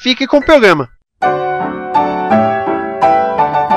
[0.00, 0.88] fique com o programa.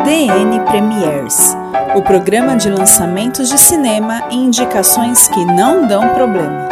[0.05, 1.55] DN Premiers,
[1.96, 6.70] o programa de lançamentos de cinema e indicações que não dão problema.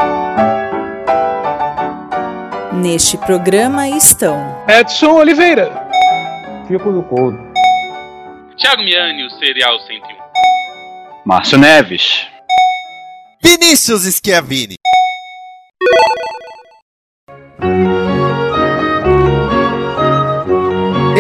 [2.74, 5.72] Neste programa estão Edson Oliveira,
[6.68, 7.38] Chico do Couto,
[8.58, 10.00] Thiago Miani, o Serial 101.
[11.26, 12.28] Márcio Neves.
[13.44, 14.76] Vinícius Schiavini.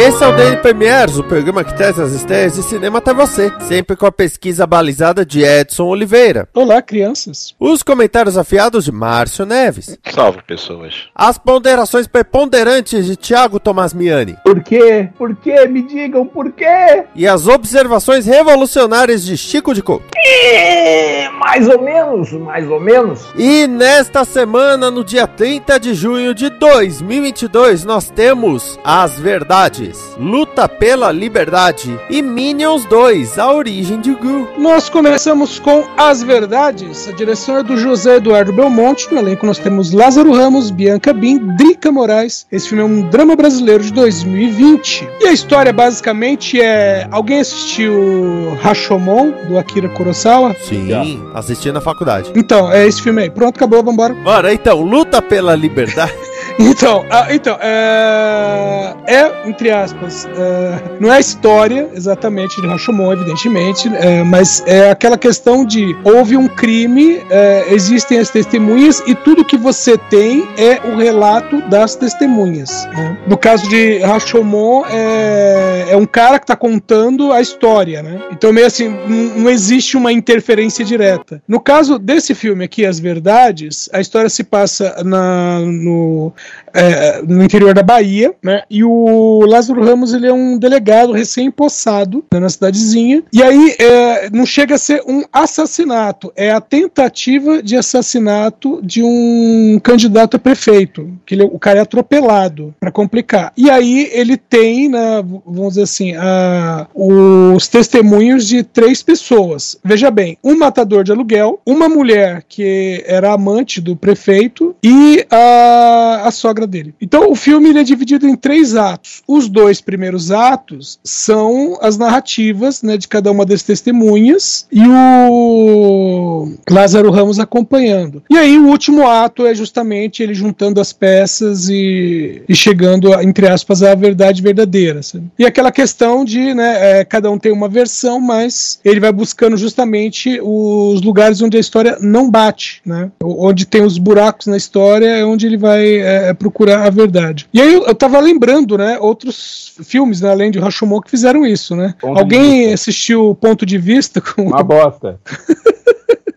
[0.03, 3.53] Esse é o DN Premiers, o programa que traz as estreias de cinema até você,
[3.67, 6.49] sempre com a pesquisa balizada de Edson Oliveira.
[6.55, 7.53] Olá, crianças.
[7.59, 9.99] Os comentários afiados de Márcio Neves.
[10.11, 11.07] Salve pessoas.
[11.13, 14.37] As ponderações preponderantes de Thiago Tomás Miani.
[14.43, 15.07] Por quê?
[15.19, 15.67] Por quê?
[15.67, 17.03] Me digam por quê?
[17.13, 20.05] E as observações revolucionárias de Chico de Couto.
[20.17, 21.29] E...
[21.41, 23.25] Mais ou menos, mais ou menos.
[23.35, 30.67] E nesta semana, no dia 30 de junho de 2022, nós temos As Verdades, Luta
[30.67, 34.47] pela Liberdade e Minions 2, A Origem de Gru.
[34.57, 37.07] Nós começamos com As Verdades.
[37.07, 39.11] A direção é do José Eduardo Belmonte.
[39.11, 42.45] No elenco nós temos Lázaro Ramos, Bianca Bin, Drica Moraes.
[42.51, 45.07] Esse filme é um drama brasileiro de 2020.
[45.19, 47.07] E a história basicamente é.
[47.11, 50.55] Alguém assistiu Rashomon, do Akira Kurosawa?
[50.67, 52.31] Sim, assisti na faculdade.
[52.35, 53.29] Então, é esse filme aí.
[53.29, 54.13] Pronto, acabou, vambora.
[54.13, 56.13] Bora, então, Luta pela Liberdade.
[56.59, 63.13] Então, ah, então é, é, entre aspas, é, não é a história exatamente de Rashomon,
[63.13, 67.21] evidentemente, é, mas é aquela questão de houve um crime,
[67.69, 72.85] existem as testemunhas e tudo que você tem é o relato das testemunhas.
[72.93, 73.17] né?
[73.27, 78.21] No caso de Rashomon, é, é um cara que está contando a história, né?
[78.31, 81.41] Então, meio assim, não, não existe uma interferência direta.
[81.47, 86.33] No caso desse filme aqui, As Verdades, a história se passa na, no,
[86.73, 88.63] é, no interior da Bahia, né?
[88.69, 93.23] E o Lázaro Ramos ele é um delegado recém-possado né, na cidadezinha.
[93.31, 99.03] E aí é, não chega a ser um assassinato, é a tentativa de assassinato de
[99.03, 103.51] um candidato a prefeito, que ele, o cara é atropelado para complicar.
[103.55, 109.77] E aí ele tem, né, vamos dizer assim, a, os testemunhos de três pessoas.
[109.83, 116.21] Veja bem, um matador de aluguel, uma mulher que era amante do prefeito e a,
[116.25, 116.93] a sogra dele.
[117.01, 119.21] Então o filme é dividido em três atos.
[119.27, 126.51] Os dois primeiros atos são as narrativas né, de cada uma das testemunhas e o
[126.69, 128.23] Lázaro Ramos acompanhando.
[128.29, 133.23] E aí o último ato é justamente ele juntando as peças e, e chegando, a,
[133.23, 135.01] entre aspas, à verdade verdadeira.
[135.03, 135.25] sabe?
[135.37, 139.57] E aquela questão de né, é, cada um tem uma versão, mas ele vai buscando
[139.57, 143.11] justamente os lugares onde a história não bate, né?
[143.23, 147.47] onde tem os buracos na história, é onde ele vai é, procurar a verdade.
[147.53, 151.45] E aí eu, eu tava lembrando, né, outros filmes, né, além de Rashomon, que fizeram
[151.45, 151.93] isso, né?
[151.99, 155.19] Ponto Alguém assistiu Ponto de Vista com Uma bosta.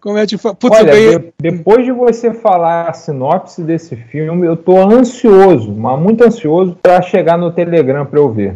[0.05, 4.47] como é fa- Putz, Olha, ganhei- de- depois de você falar a sinopse desse filme,
[4.47, 8.55] eu tô ansioso, mas muito ansioso pra chegar no Telegram pra eu ver.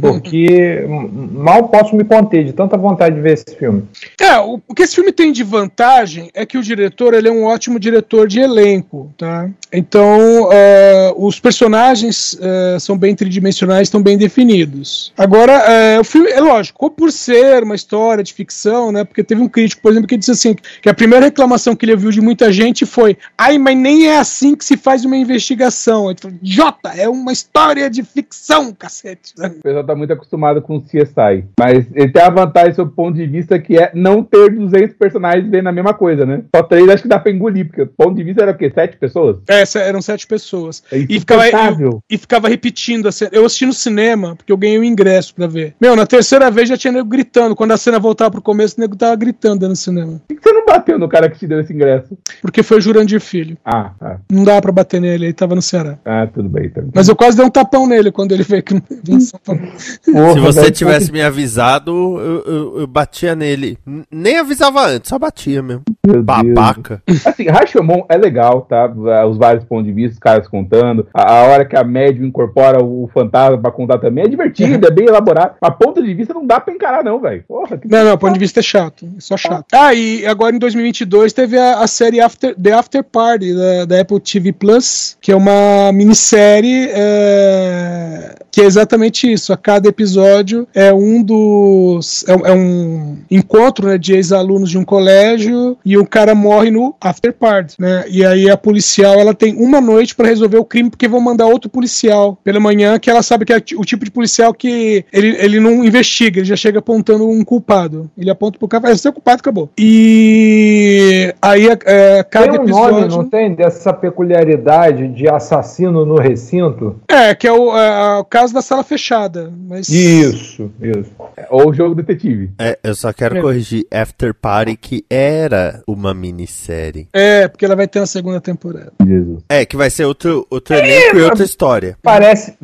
[0.00, 0.86] Porque
[1.32, 3.84] mal posso me conter de tanta vontade de ver esse filme.
[4.20, 7.32] É, o, o que esse filme tem de vantagem é que o diretor ele é
[7.32, 9.48] um ótimo diretor de elenco, tá?
[9.72, 15.12] Então, é, os personagens é, são bem tridimensionais, estão bem definidos.
[15.16, 19.04] Agora, é, o filme, é lógico, por ser uma história de ficção, né?
[19.04, 21.92] Porque teve um crítico, por exemplo, que disse assim, que a primeira reclamação que ele
[21.92, 26.10] ouviu de muita gente foi ai, mas nem é assim que se faz uma investigação.
[26.10, 29.32] Ele falou, Jota, é uma história de ficção, cacete.
[29.58, 31.44] O pessoal tá muito acostumado com o CSI.
[31.58, 34.96] Mas ele tem a vantagem, sob o ponto de vista, que é não ter 200
[34.96, 36.42] personagens vendo a mesma coisa, né?
[36.54, 38.70] Só três acho que dá pra engolir, porque o ponto de vista era o quê?
[38.74, 39.36] Sete pessoas?
[39.48, 40.82] É, eram sete pessoas.
[40.92, 42.02] É E ficava, insuportável.
[42.10, 43.30] e ficava repetindo a cena.
[43.34, 45.74] Eu assisti no cinema, porque eu ganhei o ingresso pra ver.
[45.80, 47.54] Meu, na terceira vez já tinha nego gritando.
[47.56, 50.20] Quando a cena voltava pro começo, o nego tava gritando no cinema.
[50.28, 52.16] Por que você não bateu no cara que te deu esse ingresso?
[52.40, 53.56] Porque foi o Jurandir Filho.
[53.64, 54.20] Ah, tá.
[54.30, 55.98] Não dava pra bater nele, ele tava no Ceará.
[56.04, 56.88] Ah, tudo bem, então.
[56.94, 60.40] Mas eu quase dei um tapão nele quando ele veio aqui no São Porra, Se
[60.40, 63.78] você tivesse me avisado, eu, eu- eu batia nele.
[64.10, 65.82] Nem avisava antes, só batia mesmo.
[66.06, 66.24] meu Deus.
[66.24, 67.02] Babaca.
[67.24, 68.86] Assim, Rashomon é legal, tá?
[69.26, 71.06] Os vários pontos de vista, os caras contando.
[71.14, 74.90] A, a hora que a médium incorpora o fantasma pra contar também é divertido, é
[74.90, 75.54] bem elaborado.
[75.60, 77.44] Mas ponto de vista não dá pra encarar, não, velho.
[77.80, 79.06] Que Não, não, ponto de vista é chato.
[79.16, 79.64] É só chato.
[79.72, 84.00] Ah, e agora em 2022 teve a, a série After, The After Party da, da
[84.00, 89.52] Apple TV Plus, que é uma minissérie é, que é exatamente isso.
[89.52, 92.24] A cada episódio é um dos.
[92.28, 96.70] É, um- é um encontro né, de ex-alunos de um colégio e o cara morre
[96.70, 97.76] no After Party.
[97.78, 98.04] Né?
[98.08, 101.46] E aí a policial ela tem uma noite pra resolver o crime, porque vão mandar
[101.46, 105.36] outro policial pela manhã, que ela sabe que é o tipo de policial que ele,
[105.38, 108.10] ele não investiga, ele já chega apontando um culpado.
[108.18, 109.68] Ele aponta pro cara e "Esse é o culpado, acabou.
[109.78, 112.94] E aí é, cada Tem um episódio.
[113.00, 113.54] nome, não tem?
[113.54, 116.96] Dessa peculiaridade de assassino no recinto?
[117.08, 119.19] É, que é o, é, o caso da sala fechada.
[119.68, 119.88] Mas...
[119.88, 121.10] Isso, isso.
[121.50, 122.50] Ou o jogo detetive.
[122.58, 123.40] É, eu só quero É.
[123.40, 127.08] corrigir After Party, que era uma minissérie.
[127.12, 128.92] É, porque ela vai ter uma segunda temporada.
[129.04, 129.42] Jesus.
[129.48, 131.96] É, que vai ser outro, outro elenco e outra história.
[132.02, 132.54] Parece,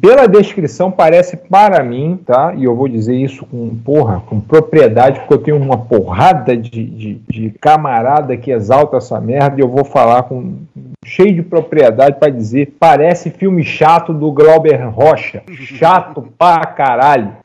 [0.00, 2.54] pela descrição, parece para mim, tá?
[2.56, 6.84] E eu vou dizer isso com porra, com propriedade, porque eu tenho uma porrada de,
[6.84, 10.56] de, de camarada que exalta essa merda e eu vou falar com
[11.04, 15.42] cheio de propriedade para dizer, parece filme chato do Glauber Rocha.
[15.50, 17.36] Chato pra caralho.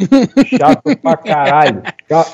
[0.45, 1.81] Chato pra caralho.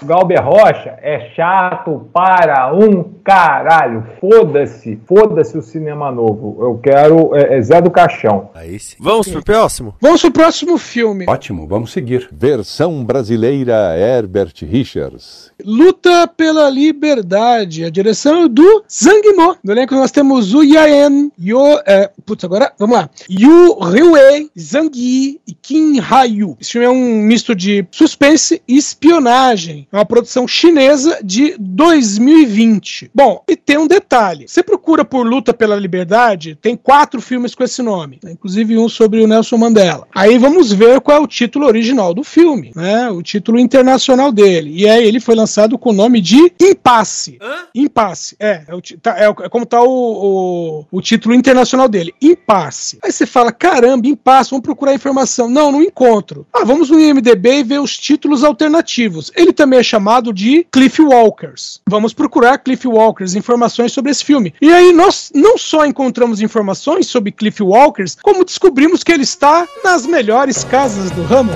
[0.04, 4.04] Glauber Rocha é chato para um caralho.
[4.20, 5.00] Foda-se.
[5.08, 6.58] Foda-se o cinema novo.
[6.60, 8.50] Eu quero é, é Zé do Caixão.
[8.56, 8.96] Aí sim.
[9.00, 9.96] Vamos pro próximo?
[10.02, 11.26] Vamos pro próximo filme.
[11.28, 12.28] Ótimo, vamos seguir.
[12.32, 15.52] Versão brasileira Herbert Richards.
[15.64, 17.86] Luta pela Liberdade.
[17.86, 19.56] A direção é do Zhang Mo.
[19.64, 23.10] No elenco nós temos o Yaen, Yo, é, putz, agora, vamos lá.
[23.30, 26.58] Yu Ryue, Zhang Yi e Kim Hayu.
[26.60, 29.88] Esse filme é um misto de suspense e espionagem.
[29.92, 33.12] É uma produção chinesa de 2020.
[33.14, 34.48] Bom, e tem um detalhe.
[34.48, 38.20] Você procura por Luta pela Liberdade, tem quatro filmes com esse nome.
[38.24, 38.32] né?
[38.32, 40.08] Inclusive um sobre o Nelson Mandela.
[40.14, 43.10] Aí vamos ver qual é o título original do filme, né?
[43.10, 44.72] O título internacional dele.
[44.76, 47.38] E aí ele foi lançado com o nome de Impasse.
[47.76, 48.64] Impasse, é.
[48.68, 49.88] É, o tá- é é como tá o,
[50.92, 52.14] o, o título internacional dele.
[52.22, 53.00] Impasse.
[53.04, 55.50] Aí você fala, caramba, Impasse, vamos procurar informação.
[55.50, 56.46] Não, não encontro.
[56.54, 59.32] Ah, vamos no IMDB e ver os títulos alternativos.
[59.36, 61.82] Ele também é chamado de Cliff Walkers.
[61.88, 64.54] Vamos procurar Cliff Walkers, informações sobre esse filme.
[64.62, 69.68] E aí nós não só encontramos informações sobre Cliff Walkers, como descobrimos que ele está
[69.84, 71.52] nas melhores casas do ramo.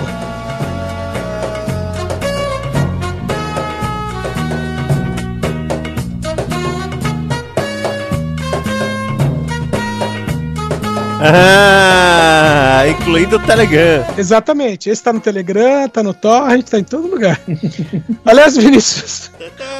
[11.28, 12.45] Ah,
[12.90, 14.06] incluindo o Telegram.
[14.18, 14.90] Exatamente.
[14.90, 17.40] Esse tá no Telegram, tá no Torrent, tá em todo lugar.
[18.26, 19.32] Aliás, Vinícius,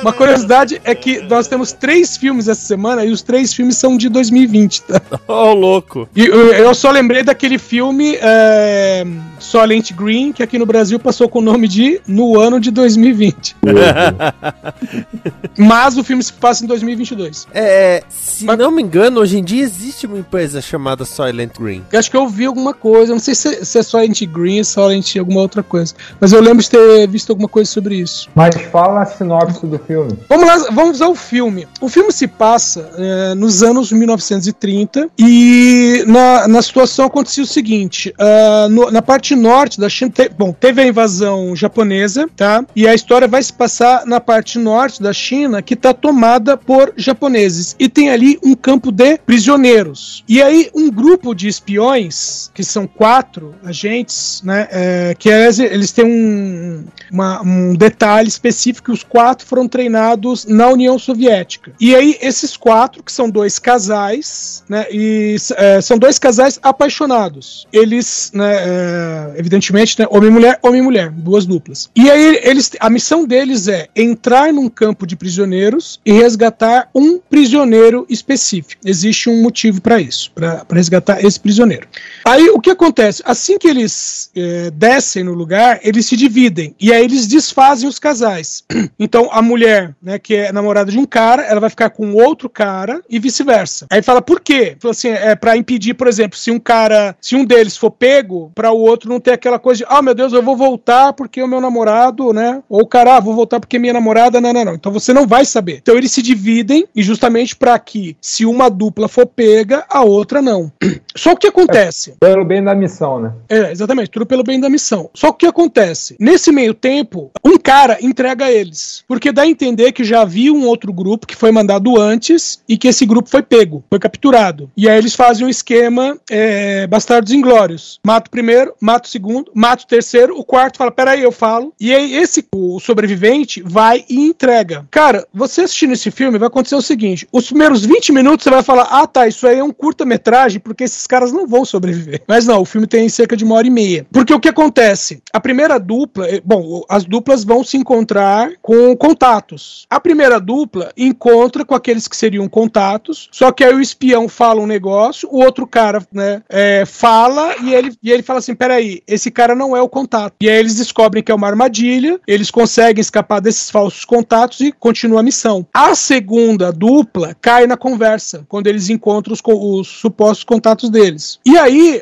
[0.02, 3.98] uma curiosidade é que nós temos três filmes essa semana e os três filmes são
[3.98, 5.02] de 2020, tá?
[5.28, 6.08] Ô, louco.
[6.16, 9.06] E eu, eu só lembrei daquele filme é,
[9.40, 13.56] Solent Green, que aqui no Brasil passou com o nome de No Ano de 2020.
[15.58, 17.48] Mas o filme se passa em 2022.
[17.54, 21.84] É, se não me engano, hoje em dia existe uma empresa chamada Silent Green.
[21.92, 25.16] Eu acho que eu vi alguma coisa, não sei se, se é Solent Green, Solent
[25.18, 25.94] alguma outra coisa.
[26.20, 28.30] Mas eu lembro de ter visto alguma coisa sobre isso.
[28.36, 30.18] Mas fala a sinopse do filme.
[30.30, 31.68] Vamos lá, vamos ao filme.
[31.82, 38.14] O filme se passa é, nos anos 1930 e na, na situação acontecia o seguinte:
[38.20, 42.64] ah, no- na parte norte da China, te- bom, teve a invasão japonesa, tá?
[42.76, 46.94] E a história vai se passar na parte norte da China que está tomada por
[46.96, 50.24] japoneses e tem ali um campo de prisioneiros.
[50.28, 54.68] E aí um grupo de espiões que são quatro agentes, né?
[54.72, 60.46] é, que eles, eles têm um, uma- um detalhe específico: que os quatro foram treinados
[60.46, 61.72] na União Soviética.
[61.80, 64.86] E aí, esses quatro, que são dois casais, né?
[64.92, 67.68] E é, são dois casais apaixonados.
[67.72, 71.90] Eles, né, é, evidentemente, né, homem e mulher, homem e mulher, duas duplas.
[71.96, 77.20] E aí, eles, a missão deles é entrar num campo de prisioneiros e resgatar um
[77.20, 78.82] prisioneiro específico.
[78.86, 81.88] Existe um motivo para isso, para resgatar esse prisioneiro.
[82.24, 83.22] Aí o que acontece?
[83.24, 88.00] Assim que eles eh, descem no lugar, eles se dividem e aí eles desfazem os
[88.00, 88.64] casais.
[88.98, 92.50] Então a mulher, né, que é namorada de um cara, ela vai ficar com outro
[92.50, 93.86] cara e vice-versa.
[93.90, 94.78] Aí fala por quê?
[94.80, 98.52] Fala assim, é para impedir, por exemplo, se um cara, se um deles for pego,
[98.56, 101.44] para o outro não tem aquela coisa de, ah, meu Deus, eu vou voltar porque
[101.44, 102.64] o meu namorado, né?
[102.70, 104.76] Ou o cara, ah, vou voltar porque minha namorada, não, não, não.
[104.76, 105.80] Então você não vai saber.
[105.82, 110.42] Então eles se dividem e justamente para que, se uma dupla for pega, a outra
[110.42, 110.72] não.
[111.16, 112.16] Só o que acontece?
[112.20, 113.34] Pelo bem da missão, né?
[113.50, 115.10] É, exatamente, tudo pelo bem da missão.
[115.14, 116.16] Só que o que acontece?
[116.20, 119.04] Nesse meio tempo, um cara entrega eles.
[119.08, 122.78] Porque dá a entender que já havia um outro grupo que foi mandado antes e
[122.78, 124.70] que esse grupo foi pego, foi capturado.
[124.76, 128.00] E aí eles fazem um esquema é, Bastardos Inglórios.
[128.06, 131.74] Mata o primeiro, mata o segundo, mata o terceiro, o quarto fala, peraí, eu falo.
[131.80, 134.86] E aí esse, o sobrevivente, vai e entrega.
[134.90, 138.64] Cara, você assistindo esse filme, vai acontecer o seguinte, os primeiros 20 minutos você vai
[138.64, 142.22] falar, ah tá, isso aí é um curta-metragem, porque esses caras não vão sobreviver.
[142.28, 144.06] Mas não, o filme tem cerca de uma hora e meia.
[144.12, 145.22] Porque o que acontece?
[145.34, 149.86] A primeira dupla, eh, bom, as duplas vão se encontrar com contatos.
[149.90, 154.62] A primeira dupla encontra com aqueles que seriam contatos, só que aí o espião fala
[154.62, 159.02] um negócio, o outro cara, né, é, fala e ele, e ele fala assim: peraí,
[159.08, 160.34] esse cara não é o contato.
[160.42, 164.72] E aí eles descobrem que é uma armadilha, eles conseguem escapar desses falsos contatos e
[164.72, 165.66] continua a missão.
[165.74, 171.40] A segunda dupla cai na conversa, quando eles encontram os, os supostos contatos deles.
[171.46, 172.02] E aí,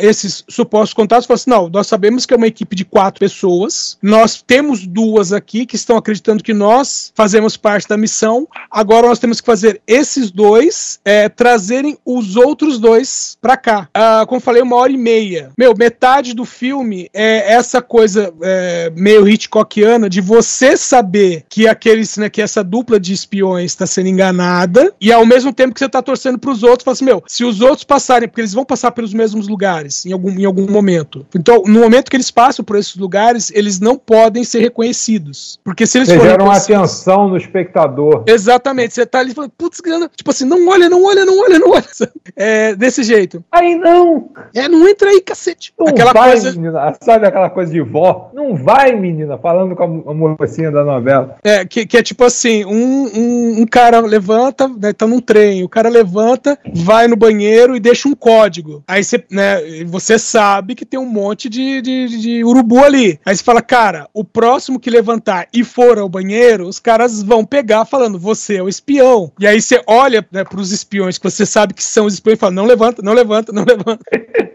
[0.00, 3.98] esses supostos contatos falam assim: não, nós sabemos que é uma equipe de quatro pessoas,
[4.02, 9.18] nós temos duas aqui que estão acreditando que nós fazemos parte da missão, agora nós
[9.18, 13.88] temos que fazer esses dois é, trazerem os outros dois pra cá.
[13.96, 15.50] Uh, como falei, uma hora e meia.
[15.58, 22.16] Meu, metade do filme é essa coisa é, meio Hitchcockiana de você saber que aqueles,
[22.16, 25.88] né, que essa dupla de espiões está sendo enganada e ao mesmo tempo que você
[25.88, 28.90] tá torcendo pros outros, fala assim, meu, se os outros passarem, porque eles vão passar
[28.92, 29.71] pelos mesmos lugares
[30.06, 31.24] em algum, em algum momento.
[31.34, 35.58] Então, no momento que eles passam por esses lugares, eles não podem ser reconhecidos.
[35.64, 38.24] Porque se eles Você forem atenção no espectador.
[38.26, 40.10] Exatamente, você tá ali falando, putz, grana.
[40.14, 41.82] Tipo assim, não olha, não olha, não olha, não olha.
[42.34, 43.44] É, desse jeito.
[43.52, 44.30] Aí não!
[44.54, 45.72] É, não entra aí, cacete.
[45.78, 46.52] Não Aquela vai, coisa.
[46.52, 46.96] menina.
[47.02, 48.30] Sabe aquela coisa de vó?
[48.32, 51.36] Não vai, menina, falando com a mo- a mocinha da novela.
[51.44, 55.62] É, que, que é tipo assim, um, um, um cara levanta, né, tá num trem,
[55.62, 58.82] o cara levanta, vai no banheiro e deixa um código.
[58.88, 63.18] Aí você, né, você sabe que tem um monte de, de, de urubu ali.
[63.24, 67.44] Aí você fala, cara, o próximo que levantar e for ao banheiro, os caras vão
[67.44, 69.32] pegar falando, você é o espião.
[69.38, 72.40] E aí você olha né, pros espiões que você sabe que são os espiões e
[72.40, 74.04] fala, não levanta, não levanta, não levanta.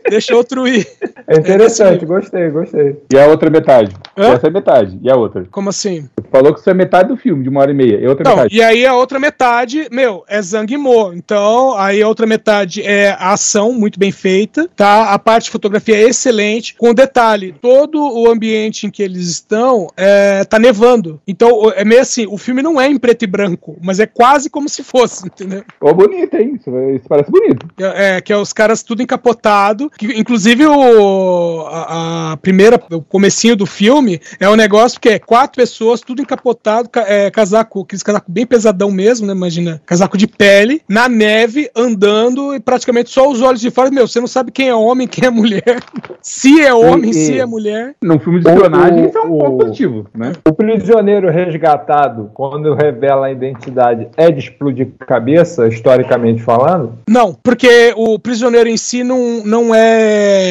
[0.10, 0.88] Deixa outro ir.
[1.28, 2.96] É interessante, gostei, gostei.
[3.14, 3.94] E a outra metade?
[4.18, 4.34] Hã?
[4.34, 5.00] Essa é metade.
[5.02, 5.46] E a outra?
[5.52, 6.08] Como assim?
[6.18, 8.00] Você falou que isso é metade do filme, de uma hora e meia.
[8.00, 8.56] E outra Não, metade?
[8.56, 11.14] e aí a outra metade, meu, é Zangmo.
[11.14, 15.12] Então, aí a outra metade é a ação muito bem feita, tá?
[15.14, 19.88] A parte de fotografia é excelente, com detalhe, todo o ambiente em que eles estão
[19.98, 21.20] é, tá nevando.
[21.28, 24.50] Então, é meio assim, o filme não é em preto e branco, mas é quase
[24.50, 25.64] como se fosse, entendeu?
[25.82, 26.54] Ô, bonito, hein?
[26.56, 27.68] Isso, isso parece bonito.
[27.80, 29.90] É, que é os caras tudo encapotado.
[29.98, 35.20] Que, inclusive, o, a, a primeira, o comecinho do filme é um negócio que é
[35.20, 39.34] quatro pessoas, tudo encapotado, ca- é, casaco, aqueles casaco bem pesadão mesmo, né?
[39.34, 43.90] Imagina, casaco de pele, na neve, andando e praticamente só os olhos de fora.
[43.90, 45.64] Meu, você não sabe quem é homem, quem é mulher.
[46.22, 47.96] Se é homem, E- se é mulher.
[48.02, 50.34] Num filme de espionagem, isso é um o- ponto positivo, né?
[50.48, 56.94] O prisioneiro resgatado, quando revela a identidade, é de explodir cabeça, historicamente falando?
[57.10, 59.87] Não, porque o prisioneiro em si não, não é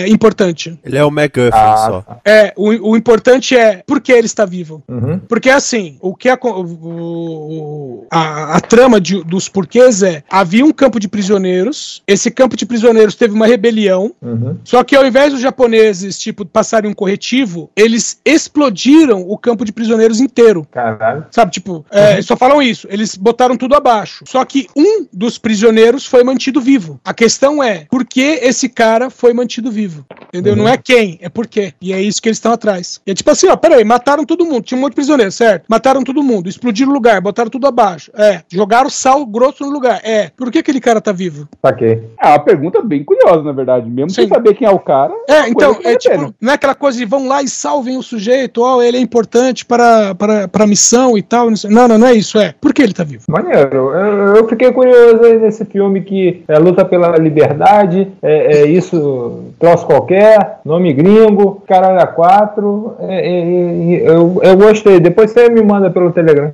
[0.08, 0.78] importante.
[0.84, 2.00] Ele é o MacGuffin Ah, só.
[2.02, 2.18] tá.
[2.24, 4.82] É, o, o importante é por que ele está vivo.
[4.88, 5.18] Uhum.
[5.18, 10.72] Porque assim, o que a, o- a, a trama de- dos porquês é: havia um
[10.72, 14.58] campo de prisioneiros, esse campo de prisioneiros teve uma rebelião, Uhum.
[14.64, 19.72] só que ao invés dos japoneses, tipo, passarem um corretivo, eles explodiram o campo de
[19.72, 20.66] prisioneiros inteiro.
[20.70, 21.26] Caralho.
[21.30, 22.86] Sabe, tipo, é, só falam isso.
[22.90, 24.24] Eles botaram tudo abaixo.
[24.26, 27.00] Só que um dos prisioneiros foi mantido vivo.
[27.04, 30.04] A questão é, por que esse cara foi mantido vivo?
[30.28, 30.56] Entendeu?
[30.56, 31.72] Não é quem, é por quê.
[31.80, 33.00] E é isso que eles estão atrás.
[33.06, 34.62] E é tipo assim, ó, peraí, mataram todo mundo.
[34.62, 35.64] Tinha um monte de prisioneiro, certo?
[35.68, 38.10] Mataram todo mundo, explodiram o lugar, botaram tudo abaixo.
[38.14, 38.42] É.
[38.48, 40.00] Jogaram sal grosso no lugar.
[40.04, 40.30] É.
[40.36, 41.48] Por que aquele cara tá vivo?
[41.64, 42.02] Saquei.
[42.20, 43.88] É uma pergunta bem curiosa, na verdade.
[43.88, 44.34] Mesmo sem Sim.
[44.34, 45.14] saber quem é o cara.
[45.28, 48.62] É, então, é tipo, não é aquela coisa de vão lá e salvem o sujeito,
[48.62, 51.48] ó, ele é importante para, para, para a missão e tal.
[51.70, 52.54] Não, não, não, é isso, é.
[52.60, 53.24] Por que ele tá vivo?
[53.28, 53.92] Maneiro.
[53.92, 59.15] Eu, eu fiquei curioso aí nesse filme que é luta pela liberdade, é, é isso,
[59.58, 62.96] troço qualquer, nome gringo, caralho a quatro.
[63.00, 65.00] é, é, é, eu, eu gostei.
[65.00, 66.52] Depois você me manda pelo Telegram.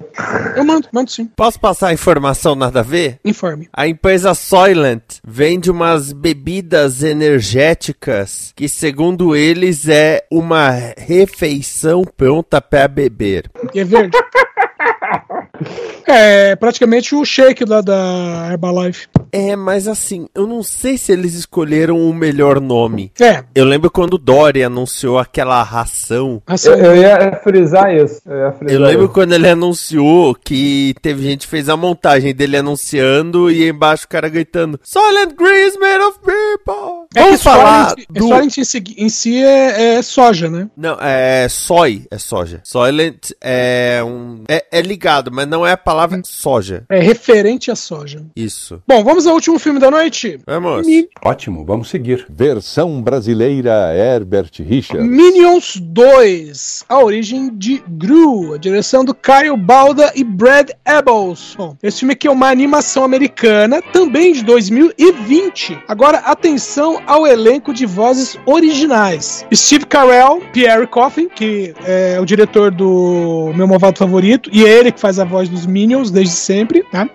[0.57, 1.29] Eu mando, mando sim.
[1.37, 3.19] Posso passar a informação nada a ver?
[3.25, 3.69] Informe.
[3.73, 12.89] A empresa Soylent vende umas bebidas energéticas que, segundo eles, é uma refeição pronta para
[12.89, 13.51] beber.
[13.75, 14.17] É verde.
[16.07, 19.09] é praticamente o shake lá da Herbalife.
[19.35, 23.11] É, mas assim, eu não sei se eles escolheram o melhor nome.
[23.19, 26.43] É, Eu lembro quando o Dory anunciou aquela ração.
[26.65, 28.21] Eu, eu ia frisar isso.
[28.27, 29.15] Eu, ia frisar Eu lembro isso.
[29.15, 34.09] quando ele anunciou que teve gente que fez a montagem dele anunciando e embaixo o
[34.09, 37.02] cara gritando Silent Green is made of people.
[37.15, 38.29] É Vamos falar Soylent, do...
[38.29, 40.69] Soylent em, si- em si é, é soja, né?
[40.77, 42.61] Não, é soy, é soja.
[42.65, 44.45] Soylent é um...
[44.49, 46.85] É, é ligado, mas não é a palavra soja.
[46.89, 48.25] É referente à soja.
[48.37, 48.83] Isso.
[48.87, 50.39] Bom, vamos ao último filme da noite.
[50.47, 50.87] Vamos.
[50.87, 52.27] Mi- Ótimo, vamos seguir.
[52.31, 55.07] Versão brasileira Herbert Richards.
[55.07, 61.77] Minions 2, a origem de Gru, a direção do Kyle Balda e Brad Abelson.
[61.83, 65.79] Esse filme aqui é uma animação americana, também de 2020.
[65.89, 69.47] Agora, atenção ao elenco de vozes originais.
[69.55, 74.93] Steve Carell, Pierre Coffin, que é o diretor do Meu Malvado Favorito, e é ele
[74.93, 77.09] que faz a voz dos Minions desde sempre, tá?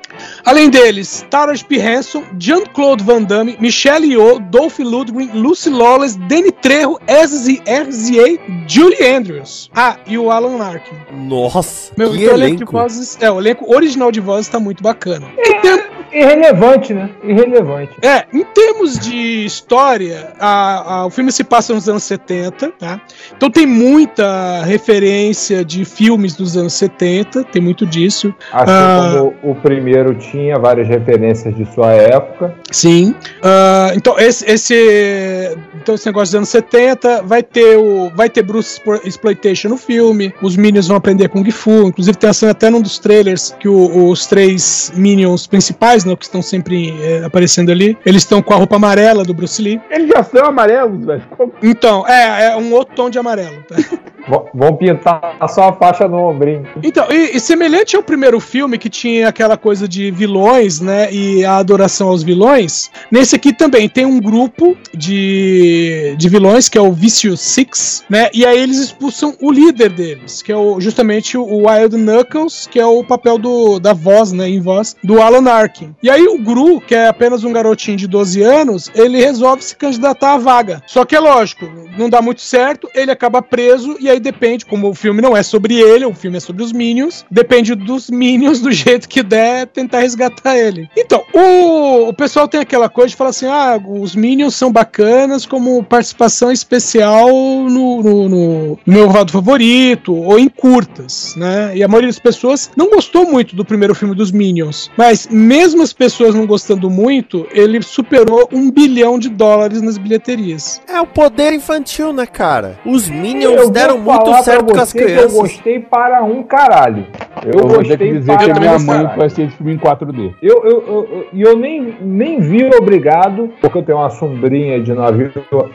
[0.45, 1.77] Além deles, Taraji P.
[1.77, 9.03] Henson, Jean-Claude Van Damme, Michelle Yeoh, Dolph Lundgren, Lucy Lawless, Danny Trejo, Ezzy RZA, Julie
[9.15, 9.69] Andrews.
[9.75, 10.95] Ah, e o Alan Larkin.
[11.11, 12.71] Nossa, Meu, que então o elenco de elenco.
[12.71, 15.27] vozes, é, o elenco original de vozes tá muito bacana.
[15.37, 17.09] Em tem- Irrelevante, né?
[17.23, 17.91] Irrelevante.
[18.01, 22.99] É, em termos de história, a- a- o filme se passa nos anos 70, tá?
[23.35, 28.33] Então tem muita referência de filmes dos anos 70, tem muito disso.
[28.51, 29.15] Assim Ah.
[29.41, 32.55] como o primeiro tinha várias referências de sua época.
[32.71, 33.13] Sim.
[33.43, 38.09] Ah, então, esse, esse, então, esse negócio dos anos 70 vai ter o.
[38.15, 40.33] Vai ter Bruce Exploitation no filme.
[40.41, 41.87] Os Minions vão aprender Kung Fu.
[41.87, 46.15] Inclusive, tem a cena até num dos trailers que o- os três Minions principais, né?
[46.15, 47.97] Que estão sempre eh, aparecendo ali.
[48.05, 49.81] Eles estão com a roupa amarela do Bruce Lee.
[49.89, 51.23] Eles já são amarelos, velho.
[51.61, 53.63] Então, é, é um outro tom de amarelo.
[53.67, 53.75] tá?
[54.53, 56.67] Vão pintar só a faixa no ombrinho.
[56.83, 61.45] Então, e, e semelhante ao primeiro filme que tinha aquela coisa de vilões, né, e
[61.45, 66.81] a adoração aos vilões, nesse aqui também tem um grupo de, de vilões que é
[66.81, 71.37] o Vicious Six, né, e aí eles expulsam o líder deles, que é o, justamente
[71.37, 75.49] o Wild Knuckles, que é o papel do, da voz, né, em voz, do Alan
[75.49, 75.95] Arkin.
[76.01, 79.75] E aí o Gru, que é apenas um garotinho de 12 anos, ele resolve se
[79.75, 80.81] candidatar à vaga.
[80.87, 84.89] Só que é lógico, não dá muito certo, ele acaba preso e aí depende, como
[84.89, 88.59] o filme não é sobre ele, o filme é sobre os Minions, depende dos Minions
[88.59, 90.89] do jeito que der tentar resgatar ele.
[90.97, 95.45] Então, o, o pessoal tem aquela coisa de falar assim: ah, os Minions são bacanas
[95.45, 101.75] como participação especial no, no, no meu lado favorito ou em curtas, né?
[101.75, 105.83] E a maioria das pessoas não gostou muito do primeiro filme dos Minions, mas mesmo
[105.83, 110.81] as pessoas não gostando muito, ele superou um bilhão de dólares nas bilheterias.
[110.87, 112.79] É o poder infantil, né, cara?
[112.85, 115.33] Os Eu Minions vou deram muito certo pra com as você que Eu crianças.
[115.33, 117.05] gostei para um caralho.
[117.45, 119.15] Eu, vou ter que gostei dizer que para a minha mãe caralho.
[119.15, 120.33] foi assistir filme em 4D.
[120.41, 124.79] Eu, eu, eu, eu- e eu nem, nem vi obrigado, porque eu tenho uma sombrinha
[124.81, 125.31] de 9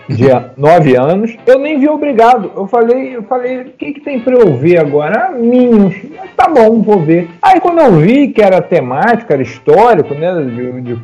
[0.09, 1.37] de nove anos.
[1.47, 2.51] Eu nem vi obrigado.
[2.57, 5.29] Eu falei, eu falei, o que, que tem pra eu ver agora?
[5.29, 5.95] Ah, Minions.
[6.37, 7.29] Tá bom, vou ver.
[7.41, 10.33] Aí quando eu vi que era temático, era histórico, né?
[10.43, 10.99] De, de- de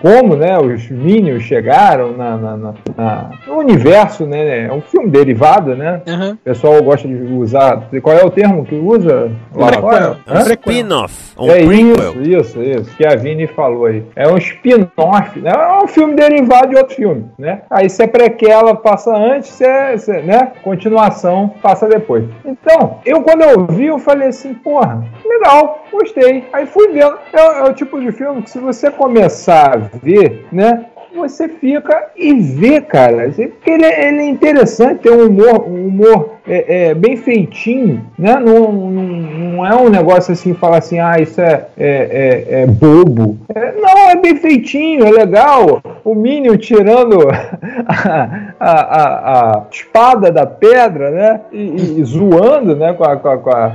[0.00, 4.66] como né, os Minions chegaram na, na- na- na- no universo, né?
[4.66, 6.02] É um filme derivado, né?
[6.44, 7.88] O pessoal gosta de usar.
[8.00, 9.30] Qual é o termo que usa?
[9.54, 10.16] lá?
[10.26, 11.34] É um spin-off.
[11.36, 12.22] Um é prequel.
[12.22, 14.04] isso, isso, isso, que a Vini falou aí.
[14.14, 15.50] É um spin-off, né?
[15.50, 17.62] É um filme derivado de outro filme, né?
[17.68, 20.52] Aí se é prequela, passa antes, se é, se é, né?
[20.62, 22.24] Continuação, passa depois.
[22.44, 26.44] Então, eu quando eu vi, eu falei assim, porra, legal, gostei.
[26.52, 27.18] Aí fui vendo.
[27.32, 30.86] É, é o tipo de filme que se você começar a ver, né?
[31.14, 33.30] Você fica e vê, cara.
[33.30, 38.04] Porque ele, é- ele é interessante, tem um humor, um humor é, é, bem feitinho,
[38.18, 38.34] né?
[38.38, 42.66] Não, não, não é um negócio assim, falar assim, ah, isso é, é, é- é
[42.66, 43.38] bobo.
[43.54, 45.80] É, não, é bem feitinho, é legal.
[46.04, 47.28] O Minion tirando
[47.88, 48.28] a,
[48.60, 51.40] a- a- a espada da pedra, né?
[51.52, 52.92] E, e- zoando, né?
[52.92, 53.72] Com a, com a, com a,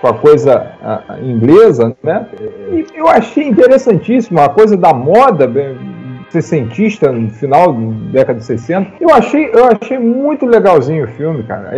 [0.00, 0.72] com a- coisa
[1.22, 2.26] inglesa, né?
[2.72, 5.76] E eu achei interessantíssimo a coisa da moda, bem,
[6.32, 8.92] sessentista no final da década de 60.
[9.00, 11.72] Eu achei, eu achei muito legalzinho o filme, cara.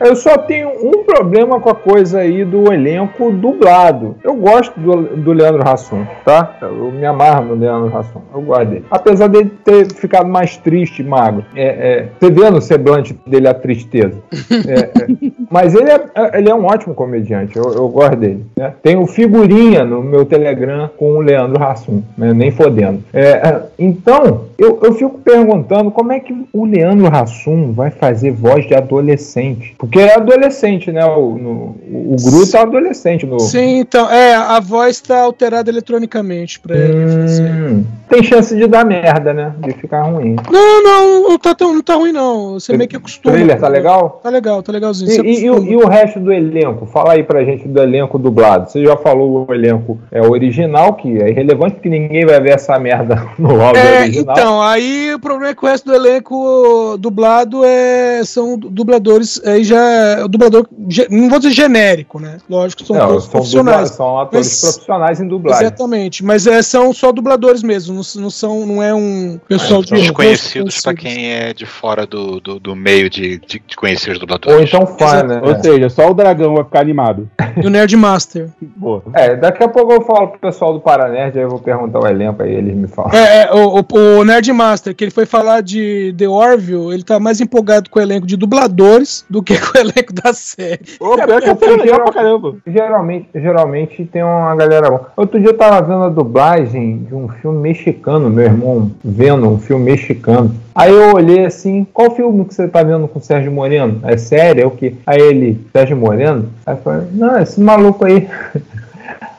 [0.00, 4.16] Eu só tenho um problema com a coisa aí do elenco dublado.
[4.24, 6.56] Eu gosto do, do Leandro Hassum, tá?
[6.62, 8.20] Eu me amarro no Leandro Hassum.
[8.32, 8.84] Eu gosto dele.
[8.90, 11.44] Apesar dele ter ficado mais triste magro.
[11.54, 14.18] É, é, você vê no semblante dele a tristeza.
[14.66, 15.08] É, é.
[15.50, 16.00] Mas ele é,
[16.34, 17.56] ele é um ótimo comediante.
[17.56, 18.44] Eu, eu gosto dele.
[18.56, 18.74] né?
[18.82, 22.32] Tenho figurinha no meu Telegram com o Leandro Hassum, né?
[22.32, 23.02] nem fodendo.
[23.12, 23.62] É, é,
[23.98, 28.74] então, Eu, eu fico perguntando como é que o Leandro Hassum vai fazer voz de
[28.74, 29.76] adolescente.
[29.78, 31.04] Porque é adolescente, né?
[31.04, 32.16] O, no, o
[32.52, 33.24] é adolescente.
[33.24, 33.38] No...
[33.38, 36.98] Sim, então, é, a voz está alterada eletronicamente pra ele.
[36.98, 39.52] Hum, tem chance de dar merda, né?
[39.60, 40.34] De ficar ruim.
[40.50, 42.54] Não, não, não tá, tão, não tá ruim, não.
[42.54, 43.34] Você meio que O acostuma.
[43.34, 44.18] trailer tá legal?
[44.24, 45.24] Tá legal, tá legalzinho.
[45.24, 46.84] E, e- o, e o resto do elenco?
[46.86, 48.68] Fala aí pra gente do elenco dublado.
[48.68, 52.76] Você já falou o elenco é original, que é irrelevante, porque ninguém vai ver essa
[52.76, 54.34] merda no áudio É, original.
[54.36, 59.64] então, aí o problema é que o resto do elenco dublado é, são dubladores, aí
[59.64, 60.66] já é o dublador,
[61.10, 62.38] não vou dizer genérico, né?
[62.48, 63.90] Lógico que são Não, são, profissionais.
[63.90, 65.66] dubla- são atores Mas- profissionais em dublagem.
[65.66, 69.92] Exatamente, mas é, são só dubladores mesmo, não, não são, não é um pessoal de
[69.94, 74.18] Desconhecidos pra quem é de fora do, do, do meio de, de, de conhecer os
[74.18, 74.56] dubladores.
[74.56, 75.40] Ou então fã, né?
[75.42, 77.28] Ou seja, só o dragão vai ficar animado.
[77.62, 78.48] E o Nerd Master.
[78.60, 79.02] Boa.
[79.14, 82.06] É, daqui a pouco eu falo pro pessoal do Paranerd, aí eu vou perguntar o
[82.06, 83.12] elenco, aí eles me falam.
[83.12, 87.02] É, é, o, o, o Nerd Master, que ele foi falar de The Orville, ele
[87.02, 90.96] tá mais empolgado com o elenco de dubladores do que com o elenco da série.
[91.00, 92.56] Ô, pior que é porque legal pra caramba.
[92.66, 95.12] Geralmente, geralmente tem uma galera boa.
[95.16, 99.58] Outro dia eu tava vendo a dublagem de um filme mexicano, meu irmão vendo um
[99.58, 100.54] filme mexicano.
[100.74, 104.00] Aí eu olhei assim, qual filme que você tá vendo com o Sérgio Moreno?
[104.04, 104.62] É sério?
[104.62, 104.94] É o que?
[105.04, 106.50] Aí ele, Sérgio Moreno?
[106.64, 108.28] Aí eu falei, não, esse maluco aí.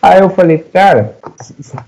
[0.01, 1.15] Aí eu falei, cara,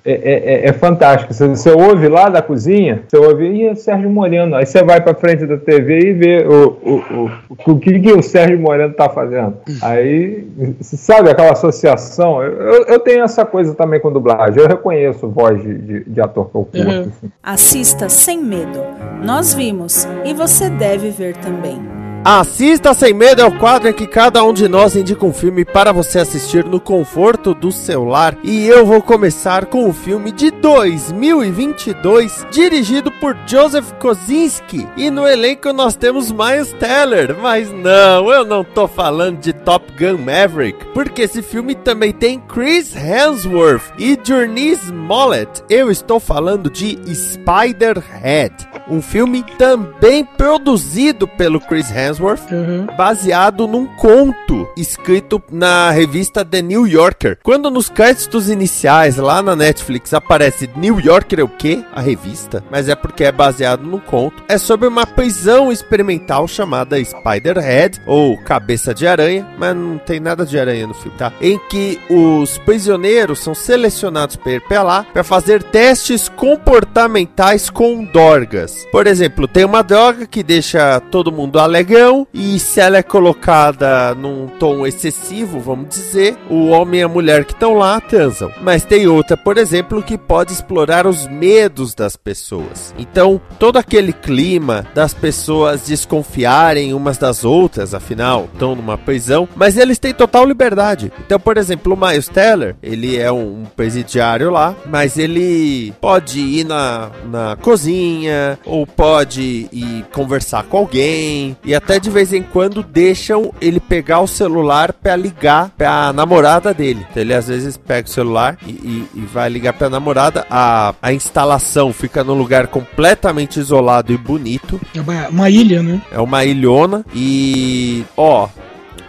[0.04, 1.34] é, é- é- é fantástico.
[1.34, 4.54] Você, você ouve lá da cozinha, você ouve, e é Sérgio Moreno.
[4.58, 7.32] Aí você vai pra frente da TV e vê o, o,
[7.66, 9.56] o, o que, que o Sérgio Moreno tá fazendo.
[9.82, 10.46] Aí,
[10.82, 12.44] sabe aquela associação?
[12.44, 14.62] Eu, eu- eu tenho essa coisa também com dublagem.
[14.62, 16.78] Eu reconheço voz de, de, de ator que eu curto.
[16.92, 17.00] Uhum.
[17.02, 17.32] assim.
[17.42, 18.80] Assista sem medo.
[19.24, 21.80] Nós vimos e você deve ver também.
[22.24, 25.66] Assista Sem Medo é o quadro em que cada um de nós indica um filme
[25.66, 28.38] para você assistir no conforto do celular.
[28.44, 34.88] E eu vou começar com o filme de 2022, dirigido por Joseph Kosinski.
[34.96, 37.36] E no elenco nós temos Miles Teller.
[37.42, 42.40] Mas não, eu não tô falando de Top Gun Maverick, porque esse filme também tem
[42.40, 45.64] Chris Hemsworth e Journey Smollett.
[45.68, 48.54] Eu estou falando de Spider-Head,
[48.88, 52.11] um filme também produzido pelo Chris Hemsworth
[52.56, 52.88] Uhum.
[52.98, 57.38] baseado num conto escrito na revista The New Yorker.
[57.44, 61.84] Quando nos créditos iniciais lá na Netflix aparece New Yorker é o quê?
[61.94, 64.44] A revista, mas é porque é baseado num conto.
[64.48, 70.46] É sobre uma prisão experimental chamada Spider-Head ou Cabeça de Aranha, mas não tem nada
[70.46, 71.32] de aranha no filme, tá?
[71.42, 78.04] Em que os prisioneiros são selecionados para ir pra lá para fazer testes comportamentais com
[78.06, 78.86] drogas.
[78.92, 81.60] Por exemplo, tem uma droga que deixa todo mundo
[82.02, 87.08] alegão e se ela é colocada num tom excessivo, vamos dizer, o homem e a
[87.08, 88.52] mulher que estão lá transam.
[88.62, 92.94] Mas tem outra, por exemplo, que pode explorar os medos das pessoas.
[92.98, 99.78] Então, todo aquele clima das pessoas desconfiarem umas das outras, afinal, estão numa prisão, mas
[99.78, 101.12] eles têm total liberdade.
[101.20, 106.40] Então, por exemplo, o Miles Teller, ele é um, um presidiário lá, mas ele pode
[106.40, 112.42] ir na, na cozinha, ou pode ir conversar com alguém, e até de vez em
[112.44, 117.06] quando deixam ele pegar o celular pra ligar pra namorada dele.
[117.10, 120.46] Então, ele às vezes pega o celular e, e- e vai ligar pra namorada.
[120.50, 124.80] A, a instalação fica num lugar completamente isolado e bonito.
[124.96, 126.02] É uma, uma ilha, né?
[126.12, 128.48] É uma ilhona e ó,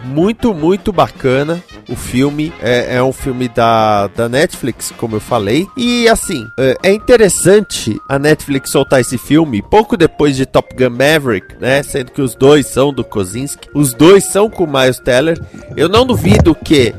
[0.03, 1.63] muito, muito bacana.
[1.89, 5.67] O filme é, é um filme da, da Netflix, como eu falei.
[5.75, 10.91] E assim, é, é interessante a Netflix soltar esse filme pouco depois de Top Gun
[10.91, 11.83] Maverick, né?
[11.83, 13.69] Sendo que os dois são do Kozinski.
[13.73, 15.39] Os dois são com o Miles Teller.
[15.75, 16.93] Eu não duvido que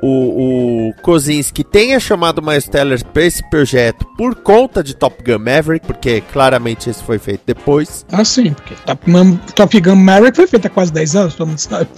[0.00, 5.38] o, o Kozinski tenha chamado Miles Teller para esse projeto por conta de Top Gun
[5.38, 8.04] Maverick, porque claramente esse foi feito depois.
[8.12, 9.02] Ah, sim, porque Top,
[9.54, 11.88] Top Gun Maverick foi feito há quase 10 anos, todo mundo sabe.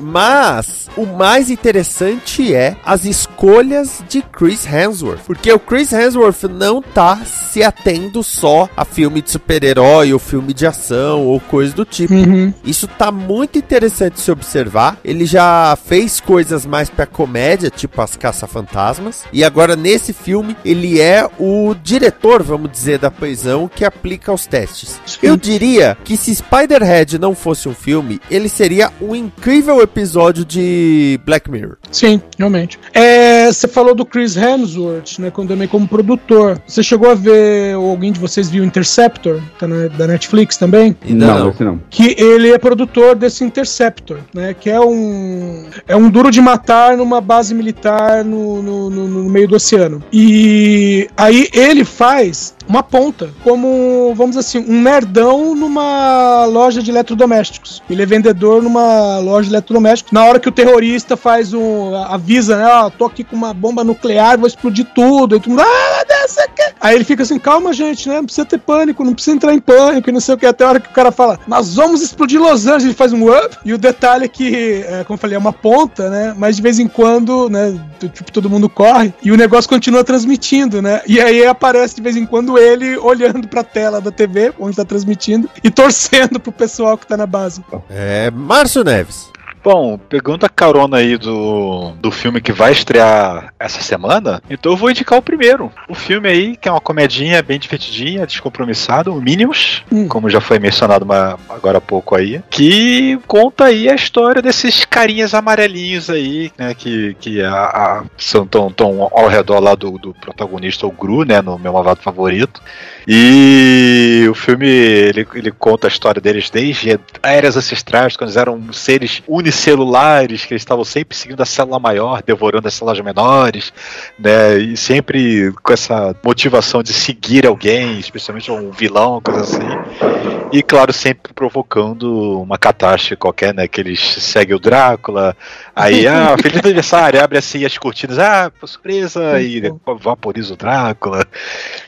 [0.00, 5.20] Mas o mais interessante é as escolhas de Chris Hemsworth.
[5.26, 10.52] Porque o Chris Hemsworth não tá se atendo só a filme de super-herói ou filme
[10.52, 12.14] de ação ou coisa do tipo.
[12.14, 12.52] Uhum.
[12.64, 14.98] Isso tá muito interessante se observar.
[15.04, 19.22] Ele já fez coisas mais pra comédia, tipo As Caça-Fantasmas.
[19.32, 24.46] E agora nesse filme ele é o diretor, vamos dizer, da prisão que aplica os
[24.46, 25.00] testes.
[25.22, 31.20] Eu diria que se Spider-Head não fosse um filme, ele seria um incrível episódio de
[31.24, 31.76] Black Mirror.
[31.90, 32.78] Sim, realmente.
[32.92, 36.60] É, você falou do Chris Hemsworth, né, quando também como produtor.
[36.66, 40.96] Você chegou a ver, ou alguém de vocês viu Interceptor, tá na- da Netflix também?
[41.08, 41.50] Não, não.
[41.50, 41.80] esse não.
[41.90, 44.54] que ele é produtor desse Interceptor, né?
[44.58, 49.30] Que é um é um duro de matar numa base militar no, no, no- no
[49.30, 50.02] meio do oceano.
[50.12, 56.90] E aí ele faz uma ponta, como, vamos dizer assim, um nerdão numa loja de
[56.90, 57.82] eletrodomésticos.
[57.88, 60.12] Ele é vendedor numa loja de eletrodomésticos.
[60.12, 61.94] Na hora que o terrorista faz um.
[61.94, 62.66] avisa, né?
[62.66, 65.36] Ó, tô aqui com uma bomba nuclear, vou explodir tudo.
[65.36, 66.62] E todo mundo, ah, dessa aqui.
[66.80, 68.16] Aí ele fica assim, calma, gente, né?
[68.16, 70.46] Não precisa ter pânico, não precisa entrar em pânico e não sei o que.
[70.46, 73.28] Até a hora que o cara fala, nós vamos explodir Los Angeles, ele faz um
[73.28, 73.56] up.
[73.64, 76.34] E o detalhe é que, é, como eu falei, é uma ponta, né?
[76.36, 77.78] Mas de vez em quando, né?
[78.00, 81.00] Tipo, todo mundo corre e o negócio continua transmitindo, né?
[81.06, 84.84] E aí aparece de vez em quando ele olhando pra tela da TV, onde tá
[84.84, 87.62] transmitindo, e torcendo pro pessoal que tá na base.
[87.90, 89.31] É, Márcio Neves.
[89.64, 94.76] Bom, pegando a carona aí do, do filme que vai estrear essa semana, então eu
[94.76, 95.70] vou indicar o primeiro.
[95.88, 100.08] O filme aí, que é uma comedinha bem divertidinha, descompromissado, o Minions, Hum.
[100.08, 104.84] como já foi mencionado uma- agora há pouco aí, que conta aí a história desses
[104.84, 109.92] carinhas amarelinhos aí, né, que, que a, a- são tão, tão ao redor lá do,
[109.96, 112.60] do protagonista, o Gru, né, no meu malvado favorito.
[113.06, 118.72] E o filme ele, ele conta a história deles desde eras ancestrais, quando eles eram
[118.72, 119.22] seres
[119.52, 123.72] unicelulares, que eles estavam sempre seguindo a célula maior, devorando as células menores,
[124.18, 124.58] né?
[124.58, 130.41] E sempre com essa motivação de seguir alguém, especialmente um vilão, coisa assim.
[130.52, 133.66] E claro, sempre provocando uma catástrofe qualquer, né?
[133.66, 135.34] Que eles seguem o Drácula,
[135.74, 139.62] aí, ah, feliz aniversário, abre assim as cortinas, ah, surpresa, e
[140.00, 141.24] vaporiza o Drácula,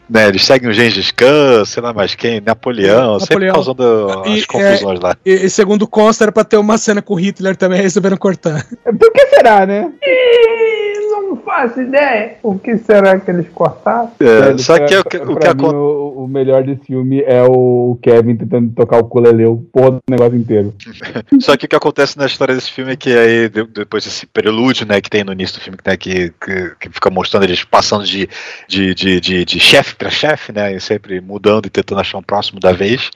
[0.09, 0.29] né?
[0.29, 3.55] Eles seguem o Gengis Khan, sei lá mais quem, Napoleão, sempre Napoleão.
[3.55, 5.17] causando E, as confusões lá.
[5.25, 8.67] E, e segundo consta, era pra ter uma cena com o Hitler também, resolveram cortar.
[8.83, 9.93] Por que será, né?
[11.29, 12.37] Não faço ideia.
[12.43, 14.11] O que será que eles cortaram?
[14.21, 15.75] É, Velho, só pra- que o que, o que acontece.
[15.75, 20.01] o, o melhor desse filme é o Kevin tentando tocar o ukulele, o porra do
[20.09, 20.75] negócio inteiro.
[21.41, 24.27] Só que o que acontece na história desse filme é que aí, de- depois desse
[24.27, 27.65] prelúdio, né, que tem no início do filme, né, que, que, que fica mostrando eles
[27.65, 28.29] passando de,
[28.69, 32.23] de, de, de, de chefe para chefe, né, e sempre mudando e tentando achar um
[32.23, 33.11] próximo da vez,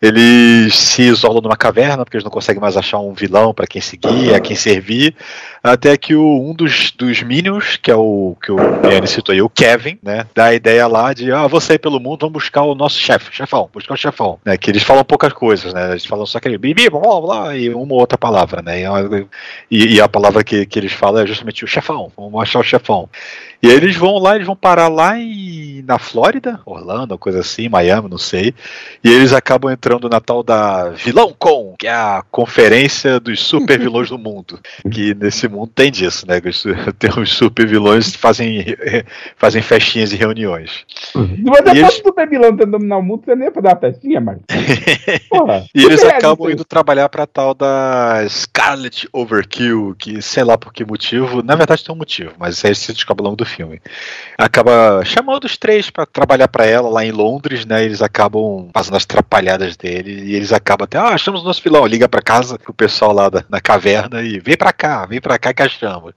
[0.00, 3.80] eles se isolam numa caverna, porque eles não conseguem mais achar um vilão para quem
[3.80, 5.14] seguir, a quem servir,
[5.62, 9.42] até que o, um dos, dos Minions, que é o que o Miane citou aí,
[9.42, 12.74] o Kevin, né, dá a ideia lá de, ah, sair pelo mundo, vamos buscar o
[12.74, 16.24] nosso chefe, chefão, buscar o chefão, né, que eles falam poucas coisas, né, eles falam
[16.24, 18.86] só aquele bibi, blá, blá, blá, e uma ou outra palavra, né, e,
[19.70, 22.64] e- e a palavra que, que eles falam é justamente o chefão, vamos achar o
[22.64, 23.08] chefão.
[23.62, 27.68] E aí eles vão lá, eles vão parar lá em, na Flórida, Orlando, coisa assim,
[27.68, 28.52] Miami, não sei.
[29.04, 33.78] E eles acabam entrando na tal da Vilão Con, que é a conferência dos super
[33.78, 34.58] vilões do mundo.
[34.92, 36.40] Que nesse mundo tem disso, né?
[36.98, 38.64] Tem os super vilões que fazem,
[39.36, 40.84] fazem festinhas e reuniões.
[41.12, 43.76] Se você E eles- super vilão tentando dominar o mundo, você nem ia fazer uma
[43.76, 44.44] festinha, Marcos.
[45.30, 45.64] Porra.
[45.74, 50.84] E eles acabam indo trabalhar pra tal da Scarlet Overkill, que sei lá por que
[50.84, 53.80] motivo, na verdade tem um motivo, mas isso aí se descobre ao longo do filme.
[54.38, 57.84] Acaba chamando os três pra trabalhar pra ela lá em Londres, né?
[57.84, 61.86] Eles acabam fazendo as trapalhadas dele e eles acabam até, ah, achamos o nosso vilão,
[61.86, 65.38] liga pra casa pro pessoal lá da, na caverna e vem pra cá, vem pra
[65.38, 66.12] cá que achamos.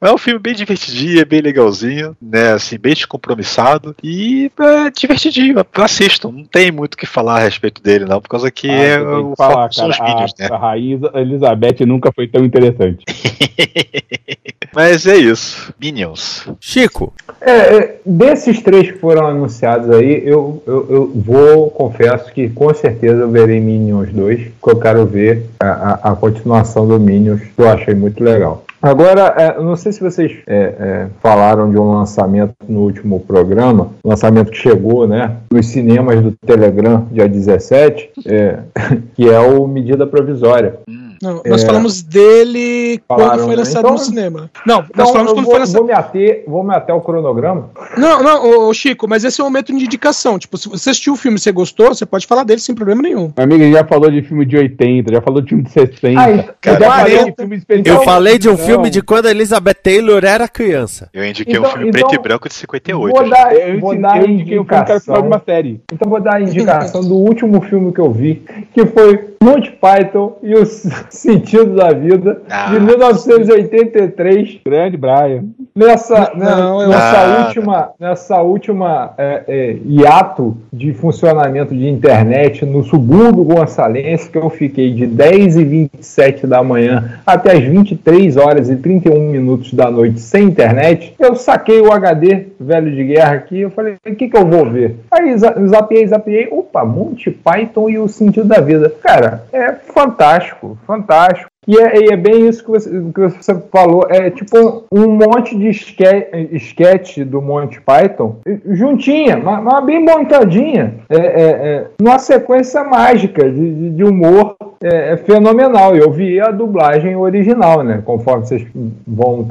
[0.00, 2.52] É um filme bem divertidinho, é bem legalzinho, né?
[2.52, 5.64] Assim, bem descompromissado e é divertidinho.
[5.74, 8.74] Assistam, não tem muito o que falar a respeito dele, não, por causa que Ah,
[8.74, 10.48] é, que o falar, são os cara, vídeos, né?
[10.50, 13.04] a Raíza Elizabeth nunca foi tão interessante.
[14.74, 15.72] Mas é isso.
[15.80, 16.48] Minions.
[16.74, 17.12] Chico.
[17.40, 22.74] É, é, desses três que foram anunciados aí, eu, eu, eu vou, confesso que com
[22.74, 27.42] certeza eu verei Minions 2, porque eu quero ver a, a, a continuação do Minions,
[27.42, 28.64] que eu achei muito legal.
[28.82, 33.20] Agora, é, eu não sei se vocês é, é, falaram de um lançamento no último
[33.20, 38.58] programa, lançamento que chegou né, nos cinemas do Telegram, dia 17, é,
[39.14, 40.80] que é o Medida Provisória.
[41.24, 41.66] Não, nós É.
[41.66, 43.56] falamos dele quando Falaram, foi né?
[43.56, 44.50] lançado Então- no cinema.
[44.66, 45.76] Não, nós Então, falamos eu quando vou, foi lançado.
[45.78, 47.70] vou me ater, vou me ater ao cronograma.
[47.96, 50.38] Não, não, ô, ô, Chico, mas esse é um momento de indicação.
[50.38, 53.02] Tipo, se você assistiu o filme e você gostou, você pode falar dele sem problema
[53.02, 53.32] nenhum.
[53.36, 56.20] Meu amigo, ele já falou de filme de 80, já falou de filme de 60.
[56.20, 58.58] Ah, então- então falei de filme Eu falei de um Não.
[58.58, 61.08] filme de quando a Elizabeth Taylor era criança.
[61.12, 63.14] Eu indiquei um Então- filme então- preto e branco de 58.
[63.16, 65.42] Vou dar, Eu, vou eu, dar a indiquei o filme que era o de uma
[65.44, 65.80] série.
[65.92, 70.38] Então vou dar a indicação do último filme que eu vi, que foi Monty Python
[70.42, 70.64] e o
[71.10, 72.70] Sentido da Vida, Ah.
[72.70, 74.60] de 1983.
[74.66, 75.44] Grande Brian.
[75.74, 81.88] Nessa, né, Não, eu- nessa Ah, última, nessa última é, é, hiato de funcionamento de
[81.88, 87.64] internet no subúrbio gonçalense, que eu fiquei de 10 e 27 da manhã até as
[87.64, 93.04] 23 horas e 31 minutos da noite sem internet, eu saquei o HD velho de
[93.04, 94.96] guerra aqui, eu falei, o que que eu vou ver?
[95.10, 98.92] Aí za- zapiei, zapiei, opa, Monty Python e o Sentido da Vida.
[99.02, 101.48] Cara, é fantástico, fantástico.
[101.66, 104.06] E é, é bem isso que você, que você falou.
[104.08, 108.36] É tipo um, monte de sketch do Monty Python
[108.70, 110.94] juntinha, mas, mas bem montadinha.
[111.08, 115.96] É, é, é, numa sequência mágica de, de humor é, é, fenomenal.
[115.96, 118.02] Eu vi a dublagem original, né?
[118.04, 118.66] Conforme vocês
[119.06, 119.46] vão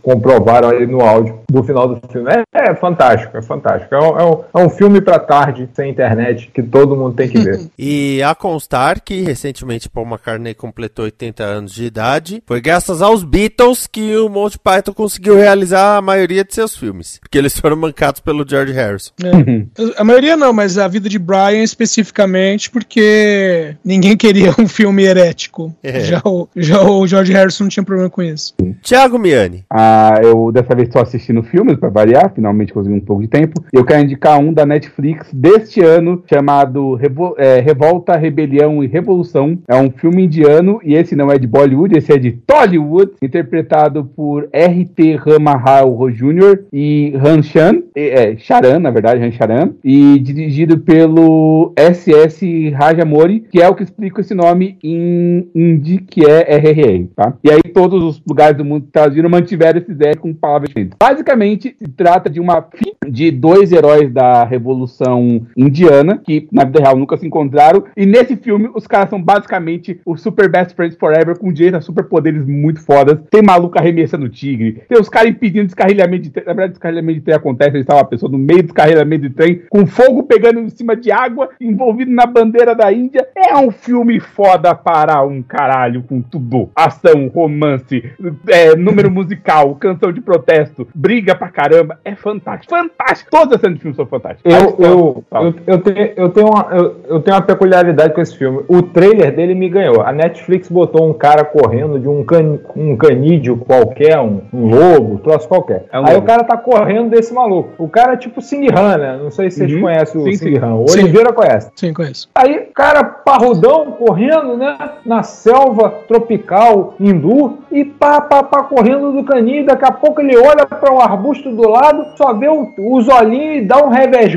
[0.00, 2.30] comprovar aí no áudio do final do filme.
[2.30, 3.92] É, é fantástico, é fantástico.
[3.92, 7.28] É um, é um, é um filme para tarde, sem internet, que todo mundo tem
[7.28, 7.60] que ver.
[7.76, 12.42] e a constar que recentemente Paul McCartney completou 80 anos de idade.
[12.46, 17.18] Foi graças aos Beatles que o Monty Python conseguiu realizar a maioria de seus filmes.
[17.20, 19.12] Porque eles foram mancados pelo George Harrison.
[19.22, 20.00] É.
[20.00, 25.74] a maioria não, mas a vida de Brian especificamente, porque ninguém queria um filme herético.
[25.82, 26.00] É.
[26.00, 28.54] Já, o, já o George Harrison não tinha problema com isso.
[28.82, 29.64] Tiago Miani.
[29.70, 33.62] Ah, eu dessa vez estou assistindo filmes para variar, finalmente consegui um pouco de tempo.
[33.72, 39.58] Eu quero indicar um da Netflix deste ano, chamado Revo é, Revolta, Rebelião e Revolução.
[39.68, 44.04] É um filme indiano e esse não é de Bollywood, esse é de Tollywood, interpretado
[44.04, 45.16] por R.T.
[45.16, 46.64] Ramahal Jr.
[46.72, 52.70] e Ranchan, é, Charan, na verdade, Rancharan, e dirigido pelo S.S.
[52.70, 57.34] Rajamori, que é o que explica esse nome em hindi, que é RRA, tá?
[57.42, 60.96] E aí todos os lugares do mundo traduziram mantiveram esse R com palavras diferentes.
[60.98, 62.66] Basicamente, se trata de uma
[63.08, 68.36] de dois heróis da Revolução Indiana, que na vida real nunca se encontraram, e nesse
[68.36, 72.80] filme os caras são basicamente os super best friends forever, com direito a superpoderes muito
[72.80, 73.18] fodas.
[73.30, 76.46] Tem maluco arremessando tigre, tem os caras impedindo descarrilhamento de trem.
[76.46, 79.34] Na verdade, descarrilhamento de trem acontece, eles estavam uma pessoa no meio do descarrilhamento de
[79.34, 83.26] trem, com fogo pegando em cima de água, envolvido na bandeira da Índia.
[83.36, 86.70] É um filme foda para um caralho, com tudo.
[86.74, 88.02] Ação, romance,
[88.48, 91.98] é, número musical, canção de protesto, briga pra caramba.
[92.04, 92.74] É fantástico.
[92.74, 93.30] Fantástico.
[93.30, 94.52] Todas as cenas do filme são fantásticas.
[94.52, 98.36] Eu, eu, eu, eu, tenho, eu, tenho uma, eu, eu tenho uma peculiaridade com esse
[98.36, 98.64] filme.
[98.68, 100.02] O trailer dele me ganhou.
[100.02, 105.18] A Netflix botou um cara correndo de um, can, um canídeo qualquer, um, um lobo,
[105.18, 105.84] troço qualquer.
[105.92, 106.24] É um Aí lobo.
[106.24, 107.70] o cara tá correndo desse maluco.
[107.78, 109.18] O cara é tipo Singhan, né?
[109.22, 109.80] Não sei se vocês uhum.
[109.80, 110.74] conhecem o Singhan.
[110.74, 111.70] O Oliveira conhece.
[111.74, 112.28] Sim, conheço.
[112.34, 114.76] Aí, cara parrudão correndo, né?
[115.04, 119.66] Na selva tropical hindu e pá, pá, pá, correndo do caninho.
[119.66, 123.08] Daqui a pouco ele olha para o um arbusto do lado, só vê o, os
[123.08, 124.36] olhinhos e dá um revés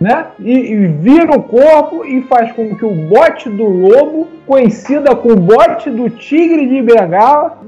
[0.00, 0.26] né?
[0.38, 5.32] E, e vira o corpo e faz com que o bote do lobo, conhecida com
[5.32, 7.58] o bote do tigre de Bengala,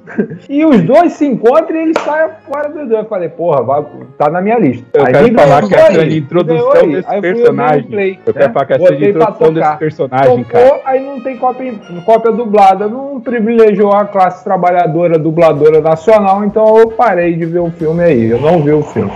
[0.48, 3.84] e os dois se encontram e ele sai fora do Eu falei, porra, vai,
[4.18, 4.86] tá na minha lista.
[4.92, 8.18] Eu aí quero falar que essa de introdução desse personagem.
[8.24, 8.52] Eu quero né?
[8.52, 10.80] falar que essa de introdução desse personagem, Tocou, cara.
[10.84, 16.88] Aí não tem cópia, cópia dublada, não privilegiou a classe trabalhadora dubladora nacional, então eu
[16.88, 18.30] parei de ver o filme aí.
[18.30, 19.10] Eu não vi o filme.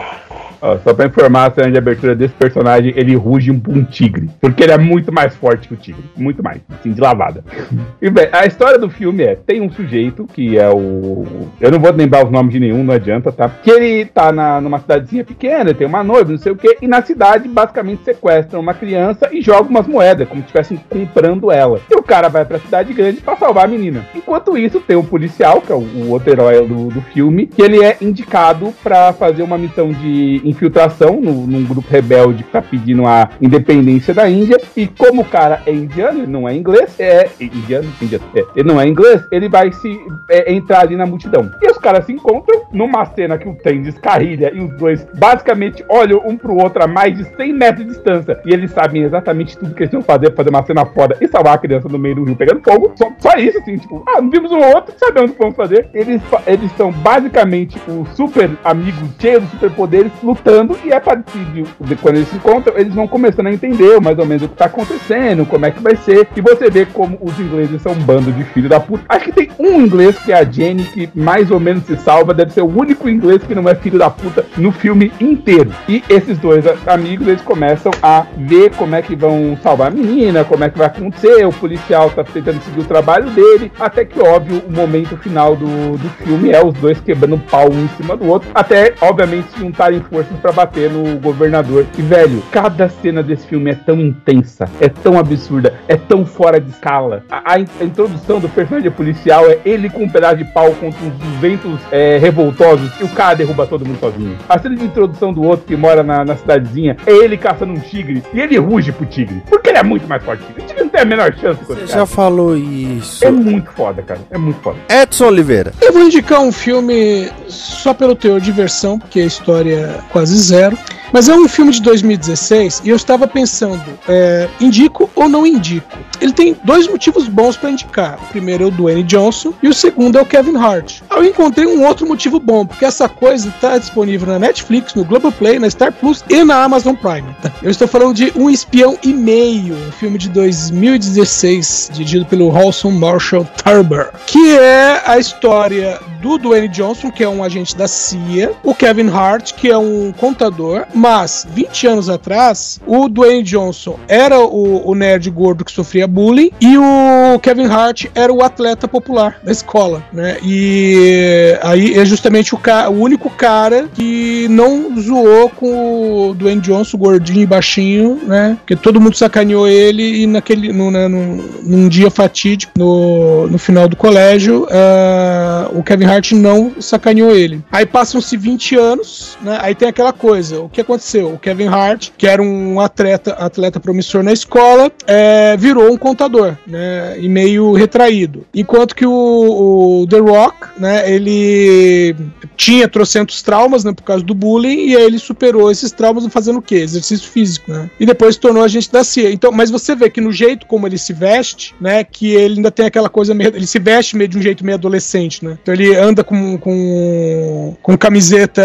[0.66, 4.29] Ó, só pra informar, a cena de abertura desse personagem, ele ruge um, um tigre.
[4.40, 6.02] Porque ele é muito mais forte que o tigre.
[6.16, 7.44] Muito mais, assim, de lavada.
[8.00, 11.24] E, bem, a história do filme é: tem um sujeito que é o.
[11.61, 13.48] Eu não vou lembrar os nomes de nenhum, não adianta, tá?
[13.48, 16.87] Que ele tá na, numa cidadezinha pequena, tem uma noiva, não sei o quê, e
[16.87, 21.81] na cidade basicamente sequestram uma criança e jogam umas moedas, como se estivessem comprando ela.
[21.90, 24.07] E o cara vai pra cidade grande pra salvar a menina.
[24.14, 27.62] Enquanto isso, tem um policial, que é o, o outro herói do, do filme, que
[27.62, 32.62] ele é indicado para fazer uma missão de infiltração no, num grupo rebelde que tá
[32.62, 34.60] pedindo a independência da Índia.
[34.76, 37.28] E como o cara é indiano, ele não é inglês, é.
[37.40, 37.88] Indiano?
[38.00, 38.24] Indiano.
[38.34, 39.98] É, ele não é inglês, ele vai se
[40.30, 41.50] é, entrar ali na multidão.
[41.62, 45.84] E os caras se encontram numa cena que o trem descarrilha e os dois basicamente
[45.88, 48.40] olham um pro outro a mais de 100 metros de distância.
[48.44, 51.28] E eles sabem exatamente tudo que eles vão fazer pra fazer uma cena foda e
[51.28, 52.92] salvar a criança no meio do rio pegando fogo.
[52.96, 55.88] Só, só isso, assim, tipo, ah, não vimos um outro, sabemos o que vamos fazer.
[55.92, 60.36] Eles, eles são basicamente os super amigos cheios de superpoderes lutando
[60.85, 61.66] e é parecido
[62.01, 64.66] quando eles se encontram, eles vão começando a entender mais ou menos o que tá
[64.66, 68.33] acontecendo, como é que vai ser, e você vê como os ingleses são um bando
[68.33, 69.05] de filho da puta.
[69.09, 72.35] Acho que tem um inglês que é a Jenny que mais ou menos se salva,
[72.35, 75.70] deve ser o único inglês que não é filho da puta no filme inteiro.
[75.88, 80.44] E esses dois amigos, eles começam a ver como é que vão salvar a menina,
[80.44, 84.20] como é que vai acontecer, o policial tá tentando seguir o trabalho dele, até que,
[84.20, 88.16] óbvio, o momento final do, do filme é os dois quebrando pau um em cima
[88.16, 91.86] do outro, até, obviamente, se juntarem forças para bater no governador.
[91.96, 96.60] E, velho, cada cena desse filme é tão intensa, é tão absurda, é tão fora
[96.60, 97.24] de escala.
[97.30, 100.98] A, a, a introdução do personagem policial é ele com um pedaço de pau contra
[101.04, 104.36] uns 200 é, revoltosos e o cara derruba todo mundo sozinho.
[104.48, 107.80] A cena de introdução do outro que mora na, na cidadezinha é ele caçando um
[107.80, 109.42] tigre e ele ruge pro tigre.
[109.48, 110.64] Porque ele é muito mais forte que ele.
[110.64, 113.24] O tigre não tem a menor chance Você já falou isso.
[113.24, 114.20] É muito foda, cara.
[114.30, 114.78] É muito foda.
[114.88, 115.72] Edson Oliveira.
[115.80, 120.79] Eu vou indicar um filme só pelo teor de versão, porque a história quase zero.
[121.16, 125.98] Mas é um filme de 2016 e eu estava pensando, é, indico ou não indico?
[126.20, 128.18] Ele tem dois motivos bons para indicar.
[128.22, 131.00] O primeiro é o Dwayne Johnson e o segundo é o Kevin Hart.
[131.11, 135.59] Eu encontrei um outro motivo bom, porque essa coisa está disponível na Netflix, no Globoplay,
[135.59, 137.34] na Star Plus e na Amazon Prime.
[137.62, 142.90] Eu estou falando de Um Espião e Meio, um filme de 2016, dirigido pelo Halson
[142.90, 148.53] Marshall Turber, que é a história do Dwayne Johnson, que é um agente da CIA,
[148.62, 154.40] o Kevin Hart, que é um contador, mas 20 anos atrás, o Dwayne Johnson era
[154.40, 159.38] o, o nerd gordo que sofria bullying e o Kevin Hart era o atleta popular
[159.40, 160.36] da escola, né?
[160.42, 166.98] E aí é justamente o, o único cara que não zoou com o Dwayne Johnson,
[166.98, 168.57] gordinho e baixinho, né?
[168.59, 173.59] Porque todo mundo sacaneou ele e naquele, no, né, num, num dia fatídico, no, no
[173.59, 177.62] final do colégio, uh, o Kevin Hart não sacaneou ele.
[177.70, 179.57] Aí passam-se 20 anos, né?
[179.61, 180.95] Aí tem aquela coisa, o que aconteceu?
[181.32, 186.57] O Kevin Hart, que era um atleta, atleta promissor na escola, é, virou um contador,
[186.66, 187.16] né?
[187.18, 188.47] E meio retraído.
[188.55, 191.11] Enquanto que o, o The Rock, né?
[191.11, 192.14] Ele
[192.57, 193.92] tinha trocentos traumas, né?
[193.92, 196.76] Por causa do bullying, e aí ele superou esses traumas fazendo o quê?
[196.76, 197.90] Exercício físico, né?
[197.99, 199.30] E depois tornou agente da CIA.
[199.30, 202.05] Então, mas você vê que no jeito como ele se veste, né?
[202.05, 203.55] Que ele ainda tem aquela coisa meio.
[203.55, 205.59] Ele se veste meio de um jeito meio adolescente, né?
[205.62, 208.62] Então ele anda com, com, com camiseta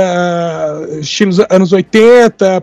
[1.00, 2.02] estilo anos 80,